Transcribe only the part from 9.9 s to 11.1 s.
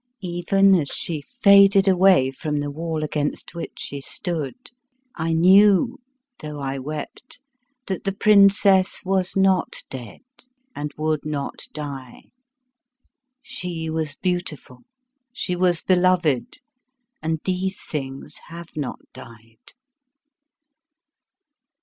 dead and